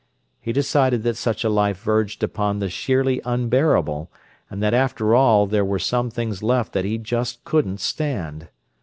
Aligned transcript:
He 0.39 0.51
decided 0.51 1.03
that 1.03 1.15
such 1.15 1.43
a 1.43 1.49
life 1.49 1.77
verged 1.83 2.23
upon 2.23 2.57
the 2.57 2.71
sheerly 2.71 3.21
unbearable, 3.23 4.11
and 4.49 4.59
that 4.63 4.73
after 4.73 5.13
all 5.13 5.45
there 5.45 5.63
were 5.63 5.77
some 5.77 6.09
things 6.09 6.41
left 6.41 6.73
that 6.73 6.85
he 6.85 6.97
just 6.97 7.43
couldn't 7.43 7.79
stand. 7.79 8.47